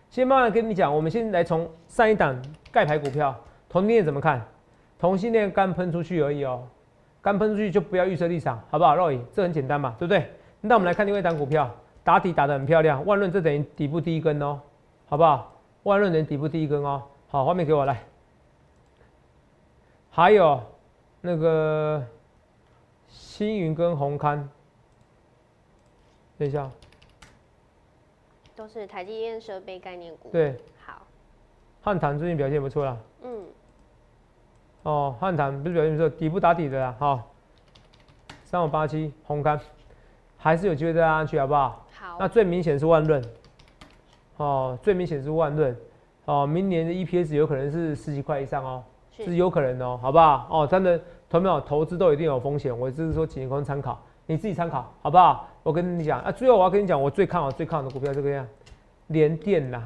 [0.10, 2.38] 先慢慢跟你讲，我们先来从上一档
[2.70, 3.34] 盖牌股票
[3.70, 4.42] 同性恋怎么看？
[5.00, 6.68] 同性恋刚喷出去而已哦，
[7.22, 10.30] 刚喷出去就不要预设立场，好不好？Roy，这很简单嘛，对不对？
[10.60, 14.60] 那我们来看另外一档股票，打底打得很漂亮，万润这等于底部第一根哦，
[15.08, 15.48] 好不好？
[15.84, 18.04] 万润等于底部第一根哦，好，画面给我来。
[20.10, 20.62] 还有
[21.22, 22.06] 那个
[23.08, 24.50] 星云跟红刊，
[26.38, 26.70] 等一下。
[28.54, 30.28] 都是台积电设备概念股。
[30.30, 31.04] 对，好。
[31.82, 32.98] 汉唐最近表现不错啦。
[33.24, 33.46] 嗯。
[34.84, 37.24] 哦，汉唐不是表现不错，底部打底的啦，哈。
[38.44, 39.58] 三五八七红勘，
[40.36, 41.88] 还是有机会再上去，好不好？
[41.98, 42.18] 好。
[42.20, 43.24] 那最明显是万润。
[44.36, 45.74] 哦，最明显是万润。
[46.26, 50.48] 哦，明年的 EPS 有可能是十几块以上哦，是有可能哦，好不好？
[50.52, 54.00] 哦，真的，投没有投资都一定有风险，我只是说仅供参考。
[54.28, 55.48] 你自己参考好不好？
[55.64, 58.48] 我跟你讲啊，最后我要跟你讲，我最看好、最看好的股票这个样，
[59.08, 59.84] 联电呐，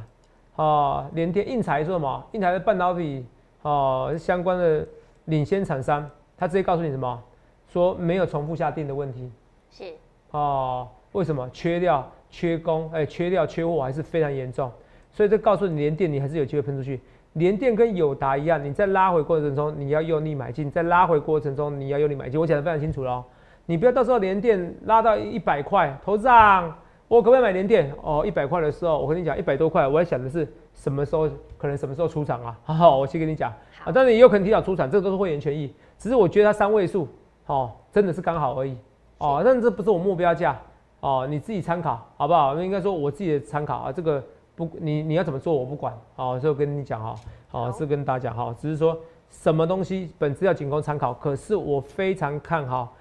[0.56, 2.24] 啊，联电硬材说什么？
[2.34, 3.26] 硬材的半导体
[3.64, 4.86] 哦相关的
[5.26, 7.24] 领先厂商，他直接告诉你什么？
[7.68, 9.32] 说没有重复下定的问题。
[9.72, 9.84] 是。
[10.32, 11.50] 哦，为什么？
[11.52, 14.72] 缺料、缺工，哎，缺料、缺货还是非常严重。
[15.16, 17.00] 所以这告诉你，连电你还是有机会喷出去。
[17.34, 22.38] 联电跟友达一样，你在拉回过程中你要用力买进，在拉回过程中你要用力买进。
[22.38, 23.24] 我讲的非常清楚了。
[23.66, 26.76] 你不要到时候连电拉到一百块，投资长，
[27.08, 27.90] 我可不可以买连电？
[28.04, 32.60] 哦，一百块的时候，我跟你讲，一百多块，我在想的是什么时候可能什么时候出场啊？
[32.66, 33.50] 好好，我先跟你讲
[33.86, 37.08] 啊，但是也有可能提早出场，这个都是会员权益，只是我觉得它三位数，
[37.46, 38.78] 哦，真的是刚好而已，
[39.18, 40.60] 哦，但这不是我目标价，
[41.00, 42.54] 哦，你自己参考好不好？
[42.54, 44.24] 那应该说我自己的参考啊，这个
[44.56, 47.16] 不，你你要怎么做我不管，哦，所以我跟你讲哈，
[47.50, 48.98] 好是跟大家讲哈，只是说
[49.30, 52.94] 什么东西本质要仅供参考，可是我非常看好。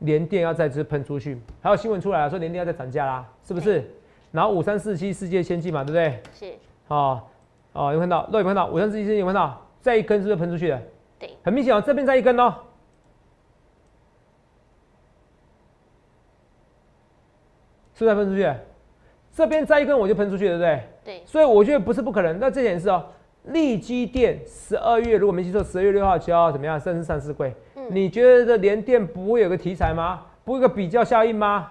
[0.00, 3.88] 连电要再次喷出去，还有新闻出来了，说联电要再涨价啦，是不是？
[4.32, 6.20] 然后五三四七世界先进嘛，对不对？
[6.32, 6.54] 是。
[6.88, 7.22] 哦
[7.72, 10.82] 哦，有看到，都有看到，五三四七先有看到，再一根是不是喷出去的？
[11.18, 11.30] 对。
[11.42, 12.54] 很明显哦，这边再一根哦，
[17.94, 18.52] 是不是喷出去？
[19.32, 20.82] 这边再一根我就喷出去，对不对？
[21.04, 21.22] 对。
[21.26, 23.04] 所以我觉得不是不可能，那这件事哦，
[23.44, 26.80] 利基电十二月如果没记错，十二月六号就要怎么样？
[26.80, 27.54] 正式上市柜。
[27.90, 30.22] 你觉得这联电不会有个题材吗？
[30.44, 31.70] 不会有个比较效应吗？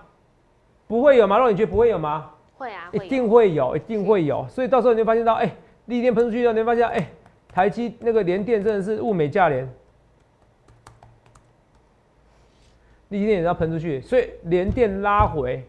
[0.87, 1.39] 不会有吗？
[1.39, 2.29] 让你觉得不会有吗？
[2.55, 4.45] 会啊，一定会有，一定会有。
[4.47, 7.07] 所以到时候你会发现到，哎，利电喷出去之后，你会发现，哎，
[7.51, 9.67] 台积那个联电真的是物美价廉，
[13.09, 13.99] 利电也要喷出去。
[14.01, 15.63] 所以联电拉回，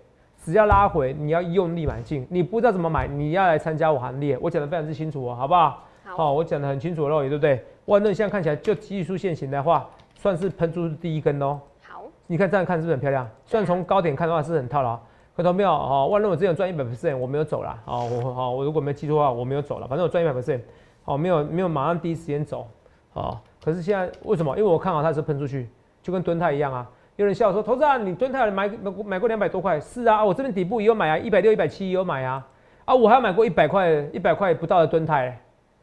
[0.44, 2.26] 只要拉回，你要用力买进。
[2.30, 4.38] 你不知道怎么买，你要来参加我行列。
[4.40, 5.82] 我讲的非常之清楚哦，好不好？
[6.04, 7.64] 好，我讲的很清楚了，对不对？
[7.86, 9.88] 万润现在看起来就技术线型的话。
[10.16, 11.60] 算是喷出第一根哦。
[11.86, 13.28] 好，你看这样看是不是很漂亮？
[13.44, 14.98] 虽然从高点看的话是很套牢，
[15.34, 16.08] 回头没有哦。
[16.10, 18.08] 万润我之前赚一百 percent，我没有走了哦。
[18.10, 19.86] 我好，我如果没记错的话，我没有走了。
[19.86, 20.60] 反正我赚一百 percent，
[21.04, 22.66] 哦，没有没有马上第一时间走
[23.12, 23.38] 哦。
[23.62, 24.56] 可是现在为什么？
[24.56, 25.68] 因为我看好它是喷出去，
[26.02, 26.90] 就跟蹲泰一样啊。
[27.16, 29.78] 有人笑说，投资啊，你蹲泰买买买过两百多块？
[29.78, 32.44] 是啊，我这边底部也有买啊，一百六、一百七也有买啊。
[32.84, 35.40] 啊，我还买过一百块、一百块不到的蹲泰，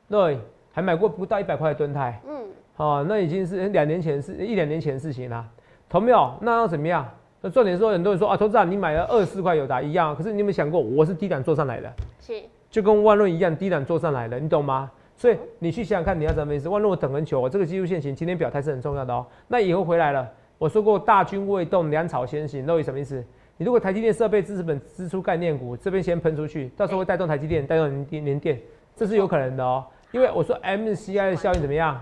[0.10, 0.38] 对，
[0.74, 2.20] 还买过不到一百块的蹲泰。
[2.28, 2.44] 嗯。
[2.76, 5.46] 哦，那已经是两年前是一两年前的事情啦，
[5.88, 6.34] 同没有？
[6.42, 7.08] 那要怎么样？
[7.40, 11.90] 那重点说，很多人说啊，投资啊你买了二十四块有达一样，可是你有没有想过，我是低档做上来的，
[12.20, 12.34] 是，
[12.70, 14.92] 就跟万润一样低档做上来的，你懂吗？
[15.16, 16.68] 所以你去想想看，你要怎么意思？
[16.68, 19.26] 万润我等很久，我这个技术线型今天表态是很重要的哦。
[19.48, 20.28] 那以后回来了，
[20.62, 23.16] 我说过大军未动，粮草先行，那为什么意思？
[23.58, 28.62] 你如果台积电设备支持本支出概念股这边先喷出去，到时候会带动台积电，带动联联电，
[28.96, 29.84] 这是有可能的哦。
[30.12, 32.00] 因为我说 MCI 的效应怎么样？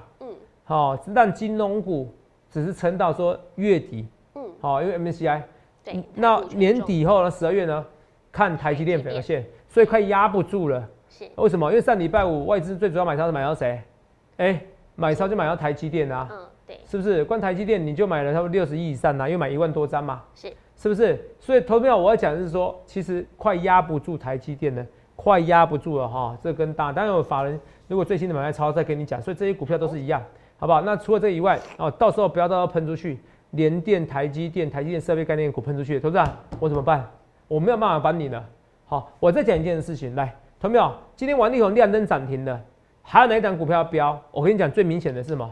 [0.65, 2.13] 好，但金融股
[2.51, 5.41] 只是撑到说月底，嗯，好，因为 MSCI
[5.85, 7.85] 对，那台股权重年底后呢，十二月呢，
[8.29, 10.85] 看台积电表现，所以快压不住了。
[11.07, 11.69] 是为什么？
[11.71, 13.81] 因为上礼拜五外资最主要买超是买到谁？
[14.35, 14.61] 哎、
[14.97, 16.37] 买超就买到台积电啊，嗯
[16.69, 17.25] 对是不是？
[17.25, 21.19] 光台积电你就买了差不多六十亿以上啊，因为买一万多张嘛，是是不是？
[21.39, 26.37] 所以投票我要讲的是说，其实快压不住台积电了，快压不住了哈。
[26.39, 30.23] 这跟大，当然有法人如果最新的买卖超再跟你讲，所以这些股票都是一样，
[30.59, 30.81] 好不好？
[30.81, 33.19] 那除了这以外，哦，到时候不要到时候喷出去，
[33.51, 37.03] 联电、台积电、台积电设备概念股喷出去，投资长我怎么办？
[37.47, 38.45] 我没有办法帮你了。
[38.85, 42.61] 好，我再讲一件事情，来，投票，今天王力宏亮灯涨停的，
[43.01, 44.21] 还有哪一档股票要标？
[44.31, 45.49] 我跟你讲，最明显的是什么？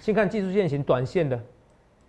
[0.00, 1.38] 先看技术线型，短线的，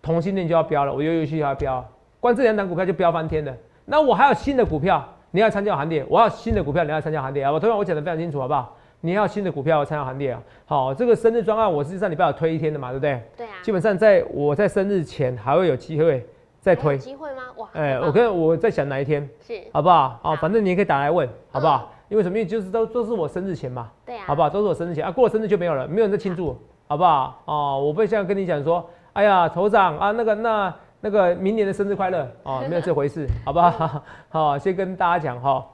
[0.02, 1.86] 同性恋就要标了，我游游去要标，
[2.20, 3.54] 光这两档股票就飙翻天了。
[3.86, 7.52] 那我还有新的股票，你要参加行列，我要新的股票，你要参加行列啊！
[7.52, 8.76] 我同样我讲的非常清楚，好不好？
[9.02, 10.42] 你要新的股票要参加行列啊！
[10.66, 13.22] 好，这个生日专案我是上礼拜有推一天的嘛，对不对？
[13.36, 16.26] 对啊，基本上在我在生日前还会有机会
[16.62, 16.98] 再推。
[16.98, 17.42] 机会吗？
[17.58, 20.20] 哇，哎、我跟我在想哪一天，是好不好？
[20.22, 21.92] 好哦，反正你也可以打来问，好不好？
[22.08, 22.46] 因为什么？
[22.46, 24.50] 就是都都是我生日前嘛，对啊，好不好？
[24.50, 26.56] 都是我生日前啊，过了生日就没有了，没有人在庆祝，
[26.92, 27.42] 好不好？
[27.46, 34.04] 哦，我不会像跟你讲说，哎呀，头长啊，那个那那个明年的生日快乐哦，没有这回事，好不好？
[34.28, 35.66] 好，先跟大家讲哈，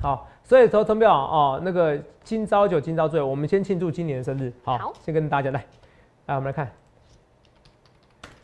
[0.00, 5.64] 好，所以投投票哦，那个今朝酒今朝醉，我们先庆祝今年的生日，好，好先跟大家来，
[6.26, 6.70] 来我们来看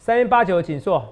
[0.01, 1.05] 三一八九的锦硕。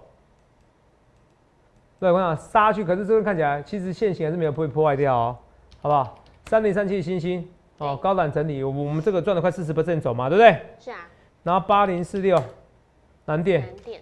[2.01, 5.37] 对，我想杀去，可是这个看起来其实线型还是没有被破坏掉哦，
[5.81, 6.19] 好不好？
[6.47, 10.57] 三零三七星星哦，高档整理，我我们这个赚了快四十 percent 走嘛，对不对？
[10.79, 10.99] 是啊，
[11.43, 12.41] 然后八零四六
[13.25, 14.01] 南电，南电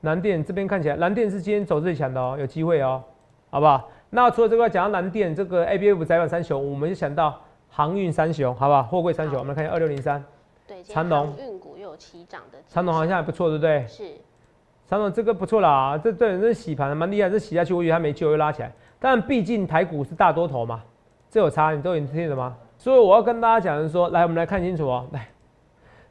[0.00, 3.02] 南电这边看起来南电是今天走最强的哦，有机会哦，
[3.50, 3.90] 好不好？
[4.10, 8.82] 那除了这个讲到南电这个 A B F 窄板三雄，我们就想到航运三雄，好不好？
[8.82, 10.22] 货柜三雄，我们来看一下二六零三，
[10.66, 13.86] 对，长龙航运股又有起涨的，长龙好像还不错，对不对？
[13.86, 14.04] 是
[14.86, 18.72] 长龙这个不错啦，这对这洗盘蛮厉害，这洗下去我以为它没救，又拉起来。
[18.98, 20.82] 但毕竟台股是大多头嘛，
[21.30, 22.56] 这有差，你都已经听了吗？
[22.78, 25.28] 所以我要跟大家讲的是说，来，我们来看清楚哦，来，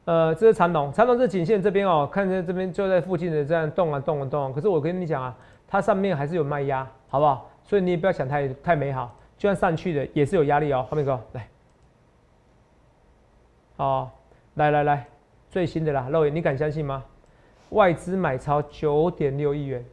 [0.05, 4.51] 呃，这是长龙，长龙是颈线这边哦，看见这边就在附近的这样动啊动啊动啊。
[4.53, 5.35] 可是我跟你讲啊，
[5.67, 7.49] 它上面还是有卖压，好不好？
[7.63, 10.85] 所以你也不要想太太美好，就算上去的也是有压力哦。
[10.89, 11.47] 后面哥来，
[13.77, 14.09] 哦，
[14.55, 15.07] 来来来，
[15.49, 17.03] 最新的啦，肉眼你敢相信吗？
[17.71, 19.85] 外资买超九点六亿元，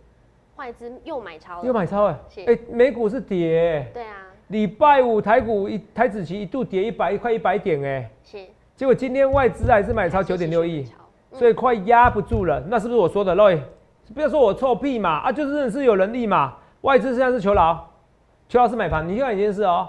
[0.55, 2.41] 外资又买超了，又买超哎、是。
[2.45, 8.39] 哎、美股是跌、欸，对啊，礼拜五台股一台子期一度跌一百快一百点哎、是
[8.77, 10.85] 结果今天外资还是买超九点六亿，，
[11.31, 12.63] 嗯所以快压不住了。
[12.69, 13.59] 那是不是我说的 Roy？
[14.15, 16.55] 不要说我臭屁嘛，啊，就是真的是有能力嘛。
[16.83, 17.91] 外资现在是求饶，
[18.49, 19.09] 求饶是买盘。
[19.09, 19.89] 你看一件事哦，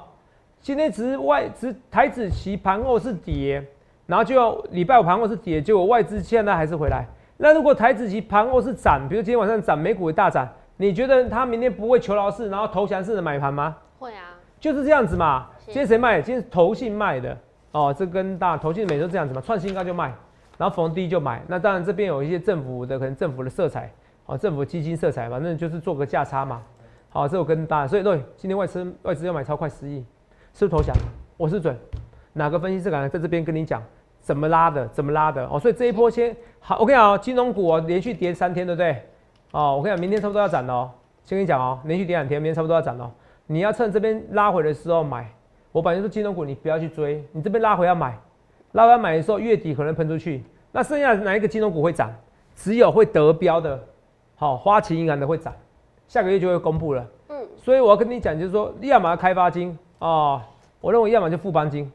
[0.61, 3.61] 今天只是外只台子期盘后是跌，
[4.07, 7.05] 然后就要礼拜五盘后是跌，结果外资现在还是回来。
[7.37, 13.75] 那如果台子期盘后是涨，比如今天晚上涨，美股的大涨，你觉得他明天不会求饶式，然后投降式的买盘吗？
[14.65, 15.47] 就是这样子嘛。
[15.65, 16.19] 今天谁卖？
[16.19, 17.37] 今天是投信卖的
[17.71, 20.11] 哦，这跟大投信每周这样子嘛，创新高就卖，
[20.57, 21.39] 然后逢低就买。
[21.47, 23.91] 那当然这边有一些政府的可能政府的色彩
[24.25, 26.63] 哦，政府基金色彩，反正就是做个价差嘛。
[27.09, 30.03] 好，这我跟大家，所以对，今天外资外资要买超快十亿，
[30.51, 30.95] 是不是投降？
[31.37, 31.77] 我是准，
[32.33, 33.83] 哪个分析师敢在这边跟你讲
[34.19, 35.59] 怎么拉的，怎么拉的哦？
[35.59, 38.99] 所以这一波先好，我跟你讲哦，金融股哦连续跌三天，对不对？
[39.51, 40.91] 哦，我跟你讲，明天差不多要涨了哦。
[41.23, 43.11] 先跟你讲哦，连续跌两天，明天差不多要涨了哦。
[43.47, 45.29] 你要趁这边拉回的时候买。
[45.71, 48.17] 我本来就说金融股你不要去追，你这边拉回要买，
[48.71, 50.43] 拉回要买的时候月底可能喷出去。
[50.71, 52.13] 那剩下哪一个金融股会涨？
[52.55, 53.77] 只有会得标的，
[54.35, 55.53] 好，花旗银行的会涨，
[56.07, 57.05] 下个月就会公布了。
[57.27, 60.41] 嗯，所以我要跟你讲，就是说，要么开发金哦，
[60.79, 61.91] 我认为要么就富邦金，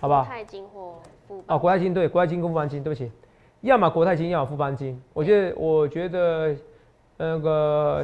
[0.00, 0.24] 好不好？
[0.24, 0.94] 泰金或
[1.28, 3.12] 富哦，国泰金对，国泰金跟富邦金，对不起，
[3.60, 4.98] 要么国泰金，要么富邦金。
[5.12, 6.56] 我觉得，我觉得
[7.18, 8.02] 那个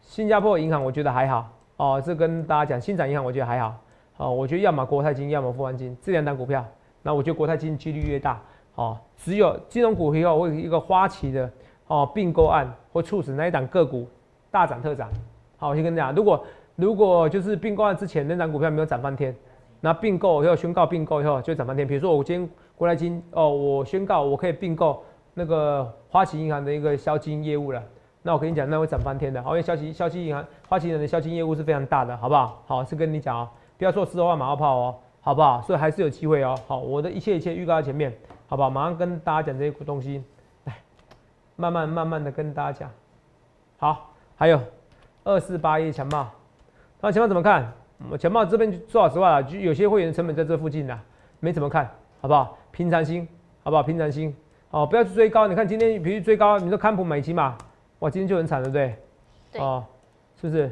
[0.00, 2.02] 新加坡银行，我觉得还好哦。
[2.04, 3.74] 这跟大家讲，新展银行我觉得还好
[4.16, 4.32] 哦。
[4.32, 6.64] 我觉得要么国泰金，要么富安金这两档股票，
[7.02, 8.40] 那我觉得国泰金几率越大
[8.74, 8.98] 哦。
[9.16, 11.50] 只有金融股以后会有一个花旗的
[11.86, 14.08] 哦并购案，会促使那一档个股
[14.50, 15.10] 大涨特涨。
[15.56, 19.34] 好，我先跟你讲，如果如果就是并购案之前那档股票没有涨翻天，
[19.80, 21.86] 那并购以后宣告并购以后就涨翻天。
[21.86, 27.82] 比如说我今天国泰金哦，我宣告我可以并购那个花旗银行的一个销金业务了，
[28.26, 29.40] 那我跟你讲，那会涨翻天的。
[29.40, 32.60] 好，因为消息消息银行花旗银行的消息业务是非常大的，好不好？
[32.66, 35.62] 好，是跟你讲哦，不要说石头换马后炮哦，好不好？
[35.62, 36.58] 所以还是有机会哦。
[36.66, 38.12] 好，我的一切一切预告在前面，
[38.48, 38.68] 好不好？
[38.68, 40.24] 马上跟大家讲这些东西，
[40.64, 40.74] 来，
[41.54, 42.90] 慢慢慢慢的跟大家讲。
[43.78, 44.60] 好，还有
[45.22, 46.26] 二四八一强茂，
[47.00, 47.72] 那强茂怎么看？
[48.10, 51.00] 我强茂这边说老实话啦，就有些会员成本在这附近啦，
[51.38, 51.88] 没怎么看，
[52.20, 52.58] 好不好？
[52.72, 53.28] 平常心，
[53.62, 53.84] 好不好？
[53.84, 54.34] 平常心，
[54.72, 55.46] 哦，不要去追高。
[55.46, 57.56] 你看今天比如追高，你说康普美奇嘛，
[58.00, 58.94] 哇，今天就很惨，对不对？
[59.60, 59.84] 哦，
[60.40, 60.70] 是不是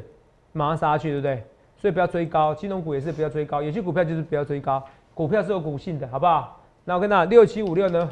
[0.53, 1.43] 马上杀下去，对不对？
[1.77, 4.83] 所以不要追高，金融股也是不要追高，有些股票就是不要追高，
[5.13, 6.61] 股票是有股性的，好不好？
[6.83, 8.09] 那我跟大家六七五六呢，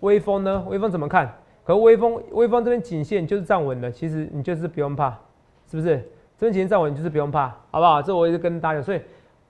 [0.00, 1.34] 微风呢，微风怎么看？
[1.64, 5.10] 可微风微风这边颈线就是站稳了，其实你就是不用怕，
[5.70, 5.96] 是不是？
[6.38, 8.02] 这边颈线站稳就是不用怕，好不好？
[8.02, 9.00] 这我也是跟大家讲，所以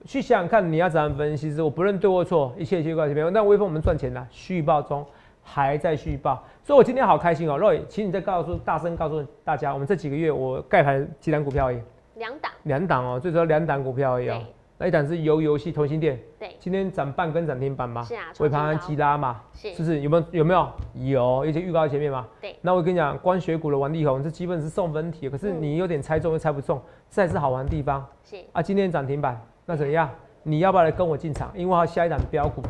[0.05, 3.33] 去想想看你要怎样分析，是我不论对或错，一切一切挂前面。
[3.33, 5.05] 那微风我们赚钱了，续报中
[5.43, 11.81] 还在续报，所以我今天好开心哦，Roy，请你再告诉大声告诉大家，我们这几个月我盖盘几档股票而已，
[12.15, 14.41] 两档，两档哦，最主要两档股票而已哦。
[14.79, 19.99] 那一档是游游戏同心店，对，今天涨半根涨停板嘛，是啊，尾盘急拉嘛，是，是不是？
[20.01, 20.23] 有没有？
[20.31, 20.67] 有没有？
[20.95, 22.55] 有，一些预告在前面嘛，对。
[22.61, 28.03] 那我跟你讲，光学股的王力宏，这基本是送分题，可是你有点猜中又猜不中，这才是好玩的地方。
[28.23, 28.37] 是。
[28.51, 30.09] 啊，今天涨停板，那怎样？
[30.41, 31.51] 你要不要来跟我进场？
[31.55, 32.61] 因为它下一档标股，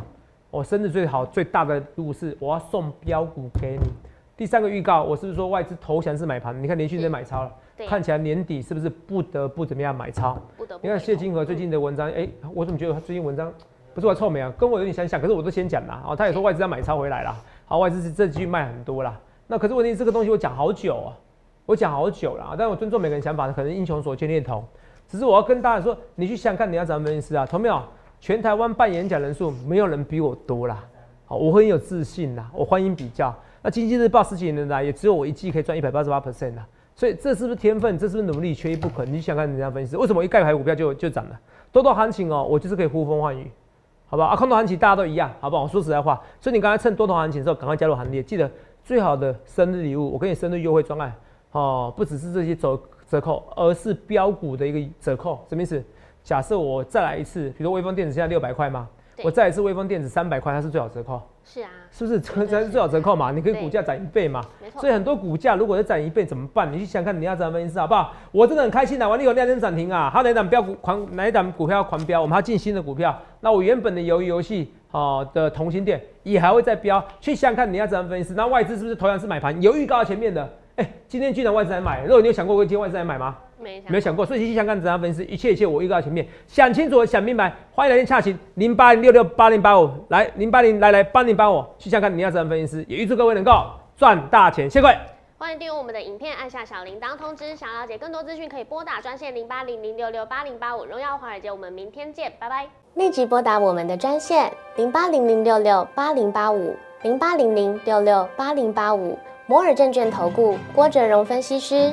[0.54, 3.88] 我生日最好最大的路是我要送标股给你。
[4.36, 6.62] 第三个预告，我是不是说外资投降是买盘？
[6.62, 7.52] 你看连续在买超了。
[7.88, 10.38] 看起来年底是不是不得不怎么样买超？
[10.56, 10.86] 不得不。
[10.86, 13.52] 你看谢金河最近的文章，哎，我怎么觉得他最近文章
[13.94, 14.52] 不是我臭美啊？
[14.56, 17.36] 跟我有点相像，可是我都先讲啦哦，他也说外资要买超回来啦，
[17.66, 19.18] 好，外资是这句卖很多啦。
[19.48, 21.18] 那可是问题这个东西我讲好久啊，
[21.66, 24.64] 我讲好久了啊，但我尊重每个人想法，可能英雄所见略同。
[25.08, 27.44] 只是我要跟大家说，你去想想看你要怎么分析啊？
[27.44, 27.82] 同没有？
[28.24, 30.82] 全台湾办演讲人数没有人比我多啦，
[31.26, 33.34] 好，我很有自信啦，我欢迎比较。
[33.60, 36.66] 那经济日报十几年来也只有我一季可以赚一百八十八 percent 啦。
[36.96, 37.98] 所以这是不是天分？
[37.98, 38.54] 这是不是努力？
[38.54, 39.04] 缺一不可。
[39.04, 41.38] 你想看人家分析，为什么一盖牌股票就就涨了？
[41.70, 43.50] 多多行情哦，我就是可以呼风唤雨，
[44.06, 44.30] 好不好？
[44.30, 45.64] 啊，空头行情大家都一样，好不好？
[45.64, 48.22] 我说实在话，所以你刚才趁多头行情的时候，赶快加入行列。
[48.22, 48.50] 记得
[48.82, 51.12] 最好的生日礼物，我给你生日优惠专案
[51.52, 55.44] 哦，不只是这些折折扣，而是标股的一个折扣。
[55.46, 55.84] 什么意思？
[56.24, 58.88] 假设我再来一次，比如微风电子现在六百块嘛？
[59.22, 61.20] 我再一次微风电子三百块，它是最好折扣。
[61.44, 63.30] 是啊，是不是这才是最好折扣嘛？
[63.30, 64.40] 你可以股价涨一倍嘛？
[64.80, 66.72] 所以很多股价如果要涨一倍怎么办？
[66.72, 68.14] 你去想看你要怎么分析好不好？
[68.32, 70.10] 我真的很开心的，王力宏亮天涨停啊！
[70.12, 72.22] 他哪档标股狂哪一档股票狂飙？
[72.22, 73.16] 我们要进新的股票。
[73.40, 77.04] 那我原本的鱿鱼游戏啊的同心店也还会再飙。
[77.20, 78.32] 去想看你要怎么分析？
[78.32, 79.60] 那外资是不是同样是买盘？
[79.60, 82.02] 有预告前面的，哎，今天居然外资来买。
[82.02, 83.36] 如果你有想过会今天外资来买吗？
[83.60, 92.78] 没没有想过，所以去想看怎样分析，一切一切我预告前面，想清楚想明白，欢迎来电洽询零八零六六八零八五，来零八零来来帮你帮我去香看你要怎样分析？
[92.78, 93.52] 师，也预祝各位能够
[93.96, 94.96] 赚大钱，谢谢各位。
[95.36, 102.66] 欢迎订阅我们的影片，按下小铃铛通知，想了解更多资讯可以拨打专线零八零零六六八零八五，荣耀华尔街，我们明天见，拜拜。
[102.94, 106.74] 立即拨打我们的专线零八零零六六八零八五。
[107.02, 111.92] 零八零零六六八零八五摩尔证券投顾郭哲荣分析师。